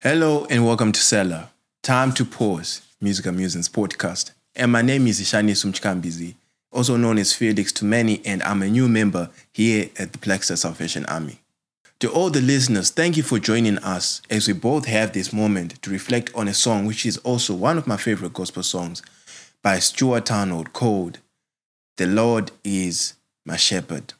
Hello 0.00 0.46
and 0.48 0.64
welcome 0.64 0.92
to 0.92 1.00
Selah. 1.00 1.50
Time 1.82 2.12
to 2.12 2.24
pause, 2.24 2.82
Music 3.00 3.26
Musings 3.34 3.68
podcast. 3.68 4.30
And 4.54 4.70
my 4.70 4.80
name 4.80 5.08
is 5.08 5.20
Ishani 5.20 5.56
Sumchikambizi, 5.56 6.36
also 6.70 6.96
known 6.96 7.18
as 7.18 7.32
Felix 7.32 7.72
to 7.72 7.84
many, 7.84 8.24
and 8.24 8.40
I'm 8.44 8.62
a 8.62 8.68
new 8.68 8.88
member 8.88 9.28
here 9.52 9.90
at 9.98 10.12
the 10.12 10.18
Plexus 10.18 10.60
Salvation 10.60 11.04
Army. 11.06 11.40
To 11.98 12.12
all 12.12 12.30
the 12.30 12.40
listeners, 12.40 12.90
thank 12.90 13.16
you 13.16 13.24
for 13.24 13.40
joining 13.40 13.78
us 13.78 14.22
as 14.30 14.46
we 14.46 14.54
both 14.54 14.84
have 14.84 15.14
this 15.14 15.32
moment 15.32 15.82
to 15.82 15.90
reflect 15.90 16.32
on 16.32 16.46
a 16.46 16.54
song 16.54 16.86
which 16.86 17.04
is 17.04 17.18
also 17.18 17.52
one 17.52 17.76
of 17.76 17.88
my 17.88 17.96
favorite 17.96 18.34
gospel 18.34 18.62
songs 18.62 19.02
by 19.64 19.80
Stuart 19.80 20.30
Arnold 20.30 20.72
called 20.72 21.18
The 21.96 22.06
Lord 22.06 22.52
is 22.62 23.14
My 23.44 23.56
Shepherd. 23.56 24.14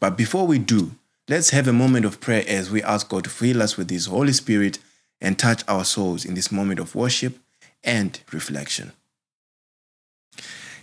But 0.00 0.16
before 0.16 0.48
we 0.48 0.58
do, 0.58 0.96
let's 1.28 1.50
have 1.50 1.68
a 1.68 1.72
moment 1.72 2.06
of 2.06 2.20
prayer 2.20 2.42
as 2.48 2.72
we 2.72 2.82
ask 2.82 3.08
God 3.08 3.22
to 3.22 3.30
fill 3.30 3.62
us 3.62 3.76
with 3.76 3.88
His 3.88 4.06
Holy 4.06 4.32
Spirit 4.32 4.80
and 5.20 5.38
touch 5.38 5.62
our 5.68 5.84
souls 5.84 6.24
in 6.24 6.34
this 6.34 6.52
moment 6.52 6.80
of 6.80 6.94
worship 6.94 7.38
and 7.82 8.20
reflection. 8.32 8.92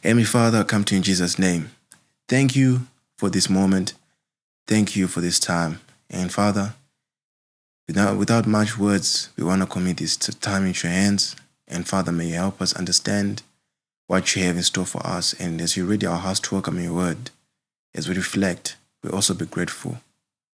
Heavenly 0.02 0.26
Father, 0.26 0.60
I 0.60 0.64
come 0.64 0.84
to 0.86 0.96
you 0.96 0.98
in 0.98 1.04
Jesus' 1.04 1.40
name. 1.40 1.72
Thank 2.28 2.56
you 2.56 2.88
for 3.18 3.30
this 3.30 3.50
moment. 3.50 3.94
Thank 4.68 4.96
you 4.96 5.08
for 5.08 5.22
this 5.22 5.40
time. 5.40 5.80
And 6.10 6.32
Father, 6.32 6.74
without, 7.88 8.18
without 8.18 8.48
much 8.48 8.78
words, 8.78 9.30
we 9.38 9.44
want 9.44 9.62
to 9.62 9.68
commit 9.68 9.98
this 9.98 10.18
time 10.18 10.66
into 10.66 10.88
your 10.88 10.96
hands. 10.96 11.36
And 11.68 11.88
Father, 11.88 12.12
may 12.12 12.28
you 12.28 12.36
help 12.36 12.62
us 12.62 12.74
understand 12.74 13.44
what 14.08 14.36
you 14.36 14.44
have 14.44 14.58
in 14.58 14.64
store 14.64 14.86
for 14.86 15.06
us. 15.06 15.34
And 15.34 15.62
as 15.62 15.78
you 15.78 15.86
read 15.86 16.04
our 16.04 16.18
hearts 16.18 16.40
to 16.42 16.56
welcome 16.56 16.82
your 16.82 16.94
word, 16.94 17.32
as 17.96 18.08
we 18.10 18.16
reflect, 18.16 18.76
we 19.04 19.10
also 19.10 19.34
be 19.34 19.46
grateful 19.46 19.98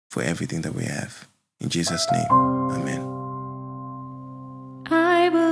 for 0.09 0.23
everything 0.23 0.61
that 0.61 0.75
we 0.75 0.85
have. 0.85 1.27
In 1.59 1.69
Jesus' 1.69 2.05
name, 2.11 2.31
amen. 2.31 3.16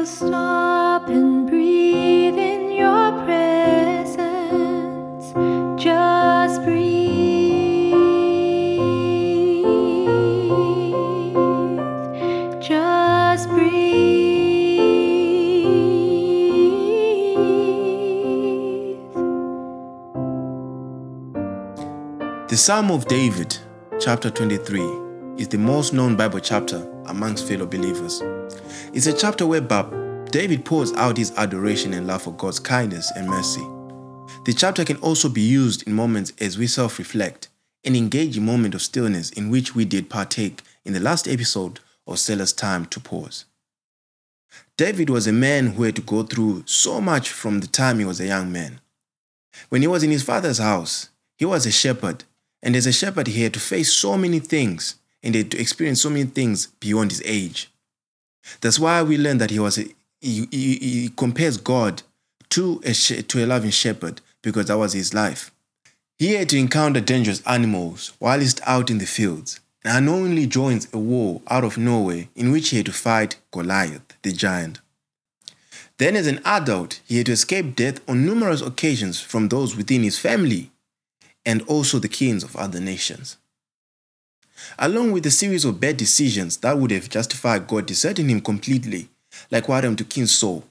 Stop 0.06 1.10
and 1.10 1.50
breathe 1.50 2.38
in 2.38 2.72
your 2.74 3.12
presence. 3.26 4.14
Just 5.82 6.62
breathe. 6.64 6.86
Just 12.62 13.50
breathe. 13.50 13.66
The 22.48 22.56
Psalm 22.56 22.92
of 22.92 23.08
David, 23.08 23.58
chapter 24.00 24.30
23, 24.30 24.82
is 25.38 25.48
the 25.48 25.58
most 25.58 25.94
known 25.94 26.16
Bible 26.16 26.40
chapter 26.40 26.88
amongst 27.08 27.48
fellow 27.48 27.66
believers. 27.66 28.22
It's 28.94 29.08
a 29.08 29.14
chapter 29.14 29.48
where 29.48 29.62
Bab- 29.62 30.05
David 30.36 30.66
pours 30.66 30.92
out 30.96 31.16
his 31.16 31.32
adoration 31.38 31.94
and 31.94 32.08
love 32.08 32.24
for 32.24 32.34
God's 32.34 32.60
kindness 32.60 33.10
and 33.16 33.26
mercy. 33.26 33.62
The 34.44 34.54
chapter 34.54 34.84
can 34.84 34.98
also 34.98 35.30
be 35.30 35.40
used 35.40 35.84
in 35.84 35.94
moments 35.94 36.34
as 36.42 36.58
we 36.58 36.68
self 36.68 37.00
reflect 37.00 37.48
and 37.86 37.96
engage 37.96 38.38
a 38.38 38.42
moment 38.42 38.76
of 38.76 38.82
stillness 38.82 39.30
in 39.30 39.50
which 39.50 39.76
we 39.76 39.86
did 39.86 40.10
partake 40.10 40.62
in 40.84 40.92
the 40.92 41.00
last 41.00 41.26
episode 41.26 41.80
of 42.06 42.20
Selah's 42.20 42.52
Time 42.52 42.86
to 42.88 43.00
Pause. 43.00 43.46
David 44.76 45.10
was 45.10 45.26
a 45.26 45.32
man 45.32 45.68
who 45.68 45.84
had 45.84 45.96
to 45.96 46.02
go 46.02 46.24
through 46.24 46.64
so 46.66 47.00
much 47.00 47.30
from 47.30 47.62
the 47.62 47.68
time 47.68 48.00
he 48.00 48.04
was 48.04 48.20
a 48.20 48.28
young 48.28 48.52
man. 48.52 48.82
When 49.70 49.82
he 49.84 49.88
was 49.88 50.04
in 50.04 50.12
his 50.12 50.24
father's 50.24 50.58
house, 50.58 51.12
he 51.38 51.46
was 51.46 51.66
a 51.66 51.72
shepherd, 51.72 52.26
and 52.62 52.76
as 52.76 52.86
a 52.86 52.92
shepherd, 52.92 53.28
he 53.28 53.44
had 53.44 53.54
to 53.54 53.62
face 53.62 53.94
so 53.94 54.18
many 54.18 54.40
things 54.40 54.96
and 55.24 55.34
had 55.34 55.52
to 55.52 55.62
experience 55.62 56.02
so 56.02 56.10
many 56.10 56.26
things 56.26 56.66
beyond 56.82 57.12
his 57.12 57.22
age. 57.24 57.72
That's 58.60 58.78
why 58.78 59.02
we 59.02 59.18
learn 59.18 59.38
that 59.38 59.50
he 59.50 59.60
was 59.60 59.78
a, 59.78 59.86
he, 60.26 60.48
he, 60.52 60.76
he 60.78 61.10
compares 61.16 61.58
God 61.58 62.02
to 62.50 62.82
a 62.84 62.94
to 62.94 63.44
a 63.44 63.46
loving 63.46 63.70
shepherd 63.70 64.22
because 64.42 64.68
that 64.68 64.78
was 64.78 64.94
his 64.94 65.14
life. 65.14 65.52
He 66.18 66.34
had 66.34 66.50
to 66.50 66.58
encounter 66.58 67.02
dangerous 67.02 67.46
animals 67.46 68.14
while 68.20 68.40
he's 68.40 68.60
out 68.66 68.90
in 68.90 68.98
the 68.98 69.06
fields, 69.06 69.60
and 69.84 69.98
unknowingly 69.98 70.48
joins 70.48 70.88
a 70.94 70.98
war 70.98 71.42
out 71.48 71.64
of 71.64 71.78
nowhere 71.78 72.28
in 72.36 72.52
which 72.52 72.70
he 72.70 72.78
had 72.78 72.86
to 72.88 72.94
fight 72.94 73.38
Goliath, 73.52 74.18
the 74.22 74.32
giant. 74.32 74.80
Then, 75.98 76.16
as 76.16 76.28
an 76.28 76.42
adult, 76.44 77.02
he 77.06 77.18
had 77.18 77.28
to 77.28 77.34
escape 77.34 77.76
death 77.76 78.02
on 78.10 78.26
numerous 78.26 78.62
occasions 78.62 79.20
from 79.20 79.48
those 79.48 79.76
within 79.76 80.04
his 80.04 80.20
family 80.20 80.72
and 81.46 81.62
also 81.64 82.00
the 82.00 82.10
kings 82.10 82.44
of 82.44 82.56
other 82.56 82.80
nations. 82.80 83.38
Along 84.80 85.12
with 85.12 85.26
a 85.26 85.32
series 85.32 85.64
of 85.64 85.80
bad 85.80 85.98
decisions 85.98 86.58
that 86.58 86.78
would 86.78 86.92
have 86.92 87.10
justified 87.10 87.68
God 87.68 87.86
deserting 87.86 88.30
him 88.30 88.42
completely, 88.42 89.10
like 89.52 89.68
what 89.68 89.82
to 89.82 90.04
King 90.04 90.26
Saul, 90.26 90.64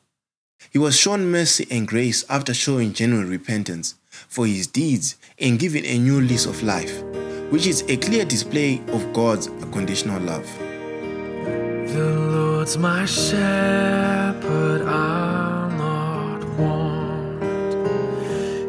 he 0.71 0.79
was 0.79 0.97
shown 0.99 1.31
mercy 1.31 1.67
and 1.71 1.87
grace 1.87 2.25
after 2.29 2.55
showing 2.55 2.93
genuine 2.93 3.31
repentance 3.31 3.95
for 4.29 4.47
his 4.47 4.67
deeds 4.67 5.17
and 5.39 5.59
given 5.59 5.85
a 5.85 5.99
new 5.99 6.21
lease 6.21 6.47
of 6.47 6.63
life, 6.63 7.03
which 7.51 7.67
is 7.67 7.83
a 7.89 7.97
clear 7.97 8.25
display 8.25 8.83
of 8.89 9.13
God's 9.13 9.49
unconditional 9.49 10.21
love. 10.23 10.47
The 11.95 12.19
Lord's 12.33 12.77
my 12.79 13.05
shepherd, 13.05 14.83
I'll 14.83 15.71
not 15.71 16.45
want. 16.59 17.43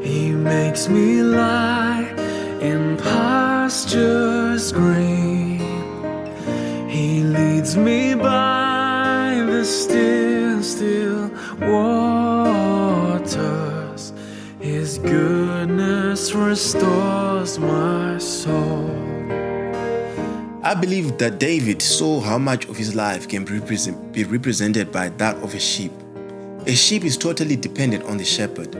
He 0.06 0.30
makes 0.32 0.88
me 0.90 1.24
lie 1.24 2.04
in 2.62 2.98
pastures 2.98 4.72
green. 4.72 5.60
He 6.88 7.24
leads 7.24 7.76
me 7.76 8.14
by 8.16 8.55
still, 9.66 10.62
still 10.62 11.30
waters. 11.60 13.26
His 14.60 15.00
goodness 15.00 16.34
restores 16.34 17.60
my 17.60 18.18
soul. 18.20 18.90
I 20.64 20.74
believe 20.74 21.18
that 21.18 21.40
David 21.40 21.82
saw 21.82 22.20
how 22.22 22.38
much 22.38 22.66
of 22.66 22.78
his 22.78 22.96
life 22.96 23.28
can 23.28 23.46
be, 23.46 23.60
be 24.12 24.24
represented 24.24 24.92
by 24.92 25.10
that 25.10 25.36
of 25.38 25.54
a 25.54 25.60
sheep. 25.60 25.92
A 26.66 26.76
sheep 26.76 27.04
is 27.04 27.18
totally 27.18 27.56
dependent 27.56 28.04
on 28.06 28.18
the 28.18 28.26
shepherd. 28.26 28.76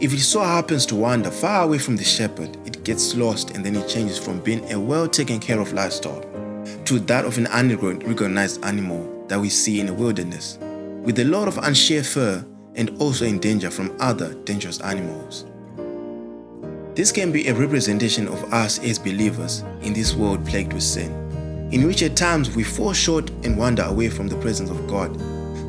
If 0.00 0.12
it 0.12 0.20
so 0.20 0.40
happens 0.40 0.86
to 0.86 0.96
wander 0.96 1.30
far 1.30 1.64
away 1.64 1.78
from 1.78 1.96
the 1.96 2.04
shepherd, 2.04 2.56
it 2.66 2.84
gets 2.84 3.14
lost 3.14 3.50
and 3.52 3.64
then 3.64 3.76
it 3.76 3.88
changes 3.88 4.18
from 4.18 4.40
being 4.40 4.68
a 4.72 4.78
well 4.78 5.08
taken 5.08 5.38
care 5.40 5.60
of 5.60 5.72
livestock 5.72 6.22
to 6.84 6.98
that 7.00 7.24
of 7.24 7.38
an 7.38 7.46
unrecognized 7.48 8.64
animal 8.64 9.17
that 9.28 9.40
we 9.40 9.48
see 9.48 9.80
in 9.80 9.86
the 9.86 9.94
wilderness, 9.94 10.58
with 11.02 11.18
a 11.18 11.24
lot 11.24 11.48
of 11.48 11.58
unshared 11.58 12.06
fur 12.06 12.44
and 12.74 12.90
also 13.00 13.24
in 13.24 13.38
danger 13.38 13.70
from 13.70 13.94
other 14.00 14.34
dangerous 14.44 14.80
animals. 14.80 15.44
This 16.94 17.12
can 17.12 17.30
be 17.30 17.46
a 17.46 17.54
representation 17.54 18.26
of 18.26 18.52
us 18.52 18.78
as 18.80 18.98
believers 18.98 19.64
in 19.82 19.92
this 19.92 20.14
world 20.14 20.44
plagued 20.44 20.72
with 20.72 20.82
sin, 20.82 21.12
in 21.72 21.86
which 21.86 22.02
at 22.02 22.16
times 22.16 22.54
we 22.56 22.64
fall 22.64 22.92
short 22.92 23.30
and 23.44 23.56
wander 23.56 23.82
away 23.84 24.08
from 24.08 24.26
the 24.26 24.36
presence 24.36 24.70
of 24.70 24.86
God. 24.88 25.16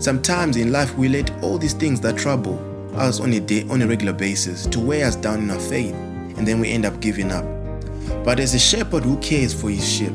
Sometimes 0.02 0.58
in 0.58 0.72
life 0.72 0.96
we 0.98 1.10
let 1.10 1.32
all 1.44 1.58
these 1.58 1.74
things 1.74 2.00
that 2.02 2.18
trouble 2.18 2.58
us 2.96 3.20
on 3.20 3.34
a 3.34 3.40
day 3.40 3.68
on 3.70 3.82
a 3.82 3.88
regular 3.88 4.14
basis 4.14 4.66
to 4.68 4.80
weigh 4.80 5.04
us 5.04 5.16
down 5.16 5.40
in 5.40 5.52
our 5.52 5.60
faith, 5.60 5.94
and 5.94 6.48
then 6.48 6.60
we 6.60 6.72
end 6.72 6.86
up 6.86 7.00
giving 7.00 7.32
up. 7.32 7.46
But 8.24 8.40
as 8.40 8.54
a 8.56 8.60
shepherd 8.60 9.04
who 9.04 9.18
cares 9.20 9.54
for 9.54 9.70
his 9.70 9.88
sheep, 9.88 10.14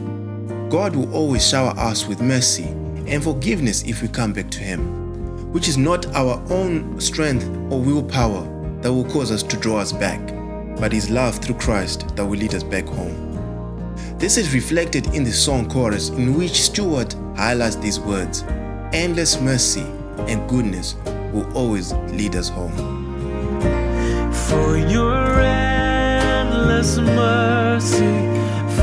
God 0.68 0.96
will 0.96 1.12
always 1.14 1.48
shower 1.48 1.74
us 1.78 2.06
with 2.06 2.20
mercy 2.20 2.74
and 3.06 3.22
forgiveness 3.22 3.82
if 3.84 4.02
we 4.02 4.08
come 4.08 4.32
back 4.32 4.50
to 4.50 4.60
him, 4.60 5.52
which 5.52 5.68
is 5.68 5.76
not 5.76 6.06
our 6.14 6.42
own 6.50 7.00
strength 7.00 7.46
or 7.70 7.80
willpower 7.80 8.42
that 8.80 8.92
will 8.92 9.04
cause 9.10 9.30
us 9.30 9.42
to 9.42 9.56
draw 9.56 9.78
us 9.78 9.92
back 9.92 10.20
but 10.78 10.92
his 10.92 11.10
love 11.10 11.36
through 11.38 11.54
Christ 11.56 12.16
that 12.16 12.24
will 12.24 12.38
lead 12.38 12.54
us 12.54 12.62
back 12.62 12.86
home. 12.86 13.94
This 14.18 14.36
is 14.36 14.54
reflected 14.54 15.06
in 15.14 15.24
the 15.24 15.32
song 15.32 15.68
chorus 15.68 16.08
in 16.10 16.34
which 16.34 16.62
Stuart 16.62 17.14
highlights 17.36 17.76
these 17.76 18.00
words 18.00 18.42
Endless 18.92 19.40
mercy 19.40 19.86
and 20.28 20.48
goodness 20.48 20.94
will 21.32 21.50
always 21.56 21.92
lead 22.12 22.36
us 22.36 22.48
home. 22.48 22.72
For 24.48 24.76
your 24.76 25.40
endless 25.40 26.98
mercy 26.98 28.34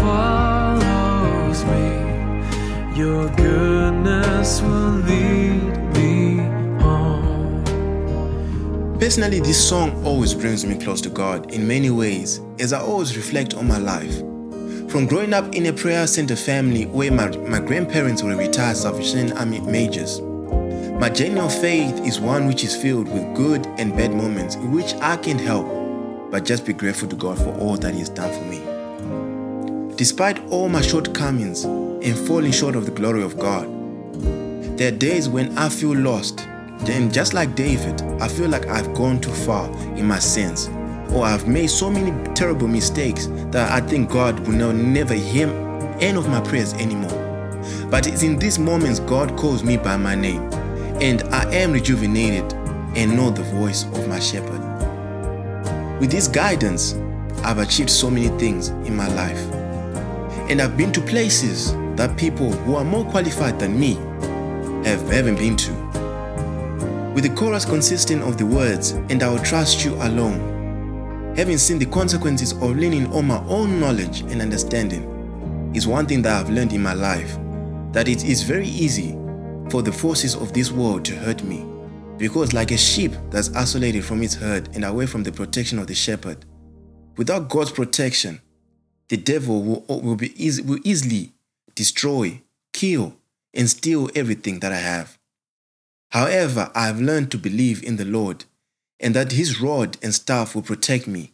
me. 0.01 0.40
Your 2.93 3.29
goodness 3.35 4.61
will 4.61 4.91
lead 5.07 5.63
me 5.93 6.35
home. 6.81 7.63
Personally, 8.99 9.39
this 9.39 9.69
song 9.69 10.03
always 10.03 10.33
brings 10.33 10.65
me 10.65 10.75
close 10.77 10.99
to 11.01 11.09
God 11.09 11.53
in 11.53 11.65
many 11.65 11.89
ways 11.89 12.41
as 12.59 12.73
I 12.73 12.81
always 12.81 13.15
reflect 13.15 13.53
on 13.53 13.65
my 13.65 13.77
life. 13.77 14.19
From 14.91 15.07
growing 15.07 15.33
up 15.33 15.55
in 15.55 15.67
a 15.67 15.73
prayer 15.73 16.05
center 16.05 16.35
family 16.35 16.85
where 16.85 17.13
my, 17.13 17.29
my 17.47 17.61
grandparents 17.61 18.23
were 18.23 18.35
retired 18.35 18.75
Salvation 18.75 19.31
Army 19.37 19.61
majors, 19.61 20.19
my 20.99 21.09
journey 21.09 21.39
of 21.39 21.57
faith 21.61 21.97
is 22.05 22.19
one 22.19 22.45
which 22.45 22.65
is 22.65 22.75
filled 22.75 23.07
with 23.07 23.23
good 23.37 23.65
and 23.77 23.95
bad 23.95 24.11
moments 24.13 24.55
in 24.55 24.69
which 24.73 24.95
I 24.95 25.15
can't 25.15 25.39
help 25.39 25.65
but 26.29 26.43
just 26.43 26.65
be 26.65 26.73
grateful 26.73 27.07
to 27.07 27.15
God 27.15 27.37
for 27.37 27.57
all 27.57 27.77
that 27.77 27.93
He 27.93 27.99
has 27.99 28.09
done 28.09 28.33
for 28.37 28.45
me. 28.49 28.80
Despite 30.01 30.39
all 30.49 30.67
my 30.67 30.81
shortcomings 30.81 31.63
and 31.63 32.17
falling 32.17 32.51
short 32.51 32.75
of 32.75 32.87
the 32.87 32.91
glory 32.91 33.21
of 33.21 33.37
God, 33.37 33.67
There 34.75 34.87
are 34.87 34.97
days 34.97 35.29
when 35.29 35.55
I 35.59 35.69
feel 35.69 35.95
lost. 35.95 36.37
Then, 36.79 37.11
just 37.11 37.35
like 37.35 37.53
David, 37.53 38.01
I 38.19 38.27
feel 38.27 38.49
like 38.49 38.65
I've 38.65 38.95
gone 38.95 39.21
too 39.21 39.29
far 39.29 39.69
in 39.95 40.07
my 40.07 40.17
sins, 40.17 40.71
or 41.13 41.23
I've 41.23 41.47
made 41.47 41.69
so 41.69 41.91
many 41.91 42.11
terrible 42.33 42.67
mistakes 42.67 43.27
that 43.51 43.69
I 43.69 43.79
think 43.79 44.09
God 44.09 44.39
will 44.39 44.55
now 44.55 44.71
never 44.71 45.13
hear 45.13 45.47
any 45.99 46.17
of 46.17 46.27
my 46.27 46.41
prayers 46.41 46.73
anymore. 46.73 47.61
But 47.91 48.07
it's 48.07 48.23
in 48.23 48.39
these 48.39 48.57
moments 48.57 49.01
God 49.01 49.37
calls 49.37 49.63
me 49.63 49.77
by 49.77 49.97
my 49.97 50.15
name, 50.15 50.41
and 50.99 51.21
I 51.31 51.43
am 51.53 51.73
rejuvenated 51.73 52.51
and 52.95 53.15
know 53.15 53.29
the 53.29 53.43
voice 53.43 53.83
of 53.83 54.07
my 54.07 54.17
shepherd. 54.17 54.61
With 55.99 56.09
this 56.09 56.27
guidance, 56.27 56.95
I've 57.43 57.59
achieved 57.59 57.91
so 57.91 58.09
many 58.09 58.29
things 58.39 58.69
in 58.69 58.95
my 58.95 59.07
life. 59.13 59.60
And 60.51 60.61
I've 60.61 60.75
been 60.75 60.91
to 60.91 60.99
places 60.99 61.71
that 61.95 62.17
people 62.17 62.51
who 62.51 62.75
are 62.75 62.83
more 62.83 63.05
qualified 63.05 63.57
than 63.57 63.79
me 63.79 63.93
have 64.83 65.01
haven't 65.09 65.37
been 65.37 65.55
to. 65.55 65.71
With 67.15 67.23
the 67.23 67.33
chorus 67.37 67.63
consisting 67.63 68.21
of 68.21 68.37
the 68.37 68.45
words, 68.45 68.91
and 68.91 69.23
I 69.23 69.29
will 69.29 69.41
trust 69.41 69.85
you 69.85 69.93
alone, 69.93 71.33
having 71.37 71.57
seen 71.57 71.79
the 71.79 71.85
consequences 71.85 72.51
of 72.51 72.75
leaning 72.75 73.07
on 73.13 73.27
my 73.27 73.41
own 73.47 73.79
knowledge 73.79 74.23
and 74.23 74.41
understanding, 74.41 75.71
is 75.73 75.87
one 75.87 76.05
thing 76.05 76.21
that 76.23 76.37
I've 76.37 76.49
learned 76.49 76.73
in 76.73 76.83
my 76.83 76.95
life 76.95 77.37
that 77.93 78.09
it 78.09 78.25
is 78.25 78.43
very 78.43 78.67
easy 78.67 79.13
for 79.69 79.81
the 79.81 79.93
forces 79.93 80.35
of 80.35 80.51
this 80.51 80.69
world 80.69 81.05
to 81.05 81.15
hurt 81.15 81.43
me. 81.43 81.65
Because, 82.17 82.51
like 82.51 82.71
a 82.71 82.77
sheep 82.77 83.13
that's 83.29 83.55
isolated 83.55 84.03
from 84.03 84.21
its 84.21 84.33
herd 84.33 84.67
and 84.75 84.83
away 84.83 85.05
from 85.05 85.23
the 85.23 85.31
protection 85.31 85.79
of 85.79 85.87
the 85.87 85.95
shepherd, 85.95 86.43
without 87.15 87.47
God's 87.47 87.71
protection, 87.71 88.41
the 89.11 89.17
devil 89.17 89.61
will, 89.61 89.99
will, 89.99 90.15
be 90.15 90.31
easy, 90.41 90.61
will 90.61 90.79
easily 90.85 91.33
destroy, 91.75 92.39
kill, 92.71 93.13
and 93.53 93.69
steal 93.69 94.09
everything 94.15 94.61
that 94.61 94.71
I 94.71 94.77
have. 94.77 95.19
However, 96.11 96.71
I 96.73 96.85
have 96.85 97.01
learned 97.01 97.29
to 97.31 97.37
believe 97.37 97.83
in 97.83 97.97
the 97.97 98.05
Lord 98.05 98.45
and 99.01 99.13
that 99.13 99.33
His 99.33 99.59
rod 99.59 99.97
and 100.01 100.13
staff 100.13 100.55
will 100.55 100.61
protect 100.61 101.07
me. 101.07 101.33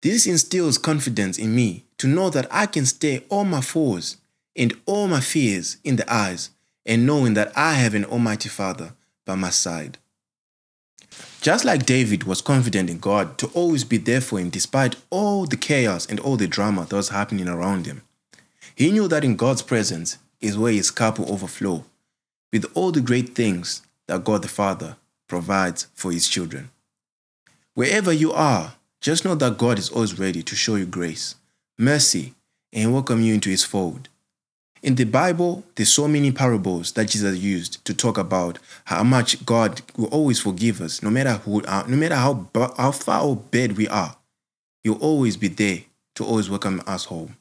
This 0.00 0.26
instills 0.26 0.78
confidence 0.78 1.38
in 1.38 1.54
me 1.54 1.84
to 1.98 2.06
know 2.06 2.30
that 2.30 2.48
I 2.50 2.64
can 2.64 2.86
stare 2.86 3.20
all 3.28 3.44
my 3.44 3.60
foes 3.60 4.16
and 4.56 4.72
all 4.86 5.08
my 5.08 5.20
fears 5.20 5.76
in 5.84 5.96
the 5.96 6.10
eyes 6.10 6.48
and 6.86 7.04
knowing 7.04 7.34
that 7.34 7.52
I 7.54 7.74
have 7.74 7.92
an 7.92 8.06
Almighty 8.06 8.48
Father 8.48 8.94
by 9.26 9.34
my 9.34 9.50
side. 9.50 9.98
Just 11.40 11.64
like 11.64 11.86
David 11.86 12.24
was 12.24 12.42
confident 12.42 12.90
in 12.90 12.98
God 12.98 13.38
to 13.38 13.46
always 13.48 13.84
be 13.84 13.96
there 13.96 14.20
for 14.20 14.38
him 14.38 14.50
despite 14.50 14.96
all 15.10 15.46
the 15.46 15.56
chaos 15.56 16.06
and 16.06 16.20
all 16.20 16.36
the 16.36 16.46
drama 16.46 16.84
that 16.84 16.96
was 16.96 17.08
happening 17.10 17.48
around 17.48 17.86
him, 17.86 18.02
he 18.74 18.90
knew 18.90 19.08
that 19.08 19.24
in 19.24 19.36
God's 19.36 19.62
presence 19.62 20.18
is 20.40 20.58
where 20.58 20.72
his 20.72 20.90
cup 20.90 21.18
will 21.18 21.32
overflow 21.32 21.84
with 22.52 22.64
all 22.74 22.92
the 22.92 23.00
great 23.00 23.34
things 23.34 23.82
that 24.06 24.24
God 24.24 24.42
the 24.42 24.48
Father 24.48 24.96
provides 25.26 25.88
for 25.94 26.12
his 26.12 26.28
children. 26.28 26.70
Wherever 27.74 28.12
you 28.12 28.32
are, 28.32 28.74
just 29.00 29.24
know 29.24 29.34
that 29.36 29.58
God 29.58 29.78
is 29.78 29.90
always 29.90 30.18
ready 30.18 30.42
to 30.42 30.56
show 30.56 30.74
you 30.74 30.86
grace, 30.86 31.36
mercy, 31.78 32.34
and 32.72 32.92
welcome 32.92 33.20
you 33.20 33.34
into 33.34 33.50
his 33.50 33.64
fold. 33.64 34.08
In 34.80 34.94
the 34.94 35.04
Bible, 35.04 35.64
there's 35.74 35.92
so 35.92 36.06
many 36.06 36.30
parables 36.30 36.92
that 36.92 37.08
Jesus 37.08 37.36
used 37.38 37.84
to 37.84 37.92
talk 37.92 38.16
about 38.16 38.60
how 38.84 39.02
much 39.02 39.44
God 39.44 39.82
will 39.96 40.06
always 40.06 40.38
forgive 40.38 40.80
us, 40.80 41.02
no 41.02 41.10
matter 41.10 41.32
who, 41.32 41.62
uh, 41.64 41.84
no 41.88 41.96
matter 41.96 42.14
how 42.14 42.48
how 42.76 42.92
far 42.92 43.22
or 43.24 43.34
bad 43.36 43.76
we 43.76 43.88
are. 43.88 44.14
He'll 44.84 44.94
always 44.94 45.36
be 45.36 45.48
there 45.48 45.80
to 46.14 46.24
always 46.24 46.48
welcome 46.48 46.80
us 46.86 47.06
home. 47.06 47.36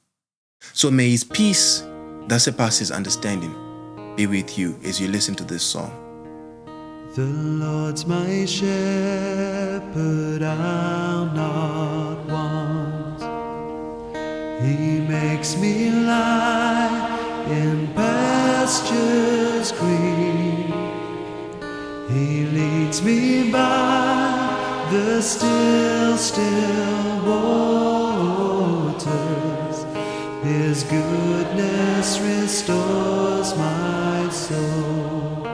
So 0.73 0.89
may 0.89 1.11
His 1.11 1.23
peace 1.23 1.85
that 2.27 2.41
surpasses 2.41 2.91
understanding 2.91 3.53
be 4.15 4.25
with 4.25 4.57
you 4.57 4.79
as 4.83 4.99
you 4.99 5.07
listen 5.07 5.35
to 5.35 5.43
this 5.43 5.61
song. 5.61 5.91
The 7.13 7.25
Lord's 7.25 8.07
my 8.07 8.45
shepherd, 8.45 10.41
I'll 10.41 11.25
not 11.27 12.25
want. 12.25 13.21
He 14.63 15.01
makes 15.01 15.55
me 15.55 15.91
lie 15.91 17.16
in 17.49 17.88
pastures 17.94 19.71
green. 19.71 20.73
He 22.09 22.45
leads 22.45 23.01
me 23.01 23.51
by 23.51 24.88
the 24.91 25.21
still, 25.21 26.17
still 26.17 27.25
waters. 28.85 29.85
His 30.44 30.83
goodness 30.83 32.19
restores 32.19 33.55
my 33.55 34.29
soul. 34.29 35.47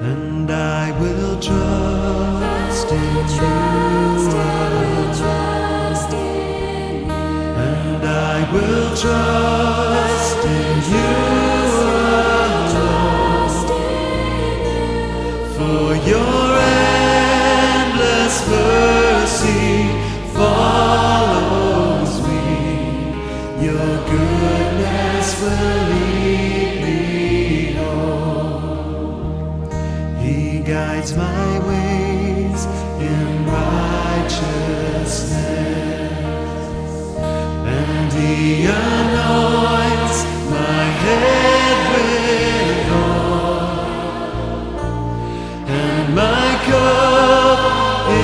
And 0.00 0.50
I 0.50 0.90
will 1.00 1.40
trust 1.40 2.92
in 2.92 3.28
you. 3.36 3.68
And 7.58 8.02
I 8.06 8.52
will 8.52 8.96
trust 8.96 9.57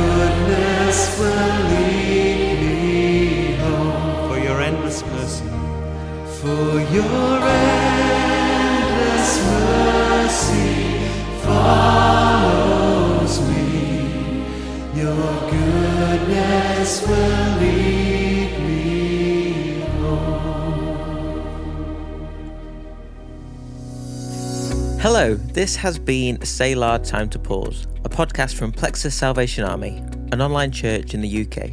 goodness 0.00 0.98
will 1.18 1.56
lead 1.70 2.58
me 2.62 2.78
home. 3.62 4.28
For 4.28 4.38
your 4.46 4.58
endless 4.60 5.00
mercy. 5.12 5.48
For 6.40 6.70
your 6.96 7.38
endless 7.60 9.30
mercy 9.52 10.72
follows 11.46 13.32
me. 13.48 13.66
Your 15.02 15.32
goodness 15.50 16.90
will 17.06 17.48
lead 17.60 18.29
Hello, 25.00 25.34
this 25.34 25.76
has 25.76 25.98
been 25.98 26.44
Selah 26.44 26.98
Time 26.98 27.28
to 27.30 27.38
Pause, 27.38 27.86
a 28.04 28.08
podcast 28.08 28.54
from 28.54 28.70
Plexus 28.70 29.14
Salvation 29.14 29.64
Army, 29.64 29.96
an 30.32 30.42
online 30.42 30.70
church 30.72 31.14
in 31.14 31.20
the 31.22 31.46
UK. 31.46 31.70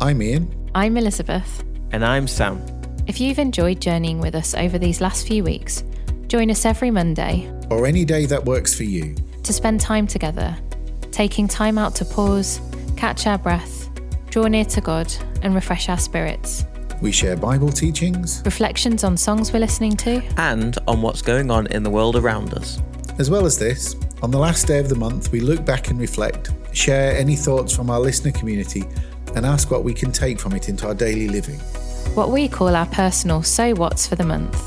I'm 0.00 0.20
Ian. 0.20 0.70
I'm 0.74 0.96
Elizabeth. 0.96 1.64
And 1.92 2.04
I'm 2.04 2.26
Sam. 2.26 2.60
If 3.06 3.20
you've 3.20 3.38
enjoyed 3.38 3.80
journeying 3.80 4.20
with 4.20 4.34
us 4.34 4.54
over 4.54 4.78
these 4.78 5.00
last 5.00 5.26
few 5.26 5.42
weeks, 5.42 5.84
join 6.26 6.50
us 6.50 6.64
every 6.64 6.90
Monday 6.90 7.50
Or 7.70 7.86
any 7.86 8.04
day 8.04 8.26
that 8.26 8.44
works 8.44 8.74
for 8.74 8.84
you. 8.84 9.14
to 9.42 9.52
spend 9.52 9.80
time 9.80 10.06
together, 10.06 10.56
taking 11.12 11.48
time 11.48 11.78
out 11.78 11.94
to 11.96 12.04
pause, 12.04 12.60
catch 12.96 13.26
our 13.26 13.38
breath, 13.38 13.88
draw 14.28 14.48
near 14.48 14.64
to 14.66 14.80
God, 14.80 15.12
and 15.42 15.54
refresh 15.54 15.88
our 15.88 15.98
spirits. 15.98 16.64
We 17.00 17.12
share 17.12 17.36
Bible 17.36 17.70
teachings, 17.70 18.42
Reflections 18.44 19.04
on 19.04 19.16
songs 19.16 19.52
we're 19.52 19.58
listening 19.60 19.96
to, 19.98 20.22
And 20.38 20.76
on 20.88 21.02
what's 21.02 21.22
going 21.22 21.50
on 21.50 21.66
in 21.68 21.82
the 21.82 21.90
world 21.90 22.16
around 22.16 22.54
us. 22.54 22.80
as 23.18 23.30
well 23.30 23.46
as 23.46 23.58
this. 23.58 23.96
On 24.22 24.30
the 24.30 24.38
last 24.38 24.66
day 24.66 24.78
of 24.78 24.88
the 24.88 24.94
month, 24.94 25.30
we 25.32 25.40
look 25.40 25.64
back 25.64 25.88
and 25.90 25.98
reflect, 26.00 26.50
share 26.72 27.16
any 27.16 27.36
thoughts 27.36 27.74
from 27.74 27.90
our 27.90 28.00
listener 28.00 28.32
community, 28.32 28.84
and 29.34 29.44
ask 29.44 29.70
what 29.70 29.84
we 29.84 29.92
can 29.94 30.10
take 30.12 30.38
from 30.40 30.54
it 30.54 30.68
into 30.68 30.86
our 30.86 30.94
daily 30.94 31.28
living. 31.28 31.58
what 32.14 32.30
we 32.30 32.48
call 32.48 32.74
our 32.74 32.86
personal 32.86 33.42
So 33.42 33.74
What's 33.74 34.06
for 34.06 34.16
the 34.16 34.24
month. 34.24 34.58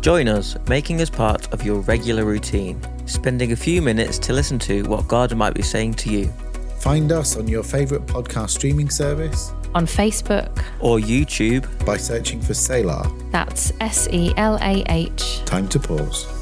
Join 0.00 0.28
us, 0.28 0.56
making 0.68 1.00
us 1.00 1.10
part 1.10 1.52
of 1.52 1.64
your 1.64 1.80
regular 1.80 2.24
routine, 2.24 2.80
spending 3.06 3.52
a 3.52 3.56
few 3.56 3.80
minutes 3.82 4.18
to 4.20 4.32
listen 4.32 4.58
to 4.60 4.82
what 4.84 5.06
God 5.08 5.34
might 5.36 5.54
be 5.54 5.62
saying 5.62 5.94
to 5.94 6.10
you, 6.10 6.32
Find 6.86 7.10
us 7.10 7.36
on 7.36 7.48
your 7.48 7.64
favourite 7.64 8.06
podcast 8.06 8.50
streaming 8.50 8.90
service 8.90 9.52
On 9.74 9.86
Facebook, 9.86 10.62
or 10.78 10.98
YouTube 11.00 11.66
by 11.84 11.96
searching 11.96 12.40
for 12.40 12.54
Selah. 12.54 13.12
that's 13.32 13.72
S 13.80 14.06
E 14.12 14.32
L 14.36 14.56
A 14.62 14.84
H. 14.88 15.40
Time 15.44 15.66
to 15.66 15.80
pause. 15.80 16.35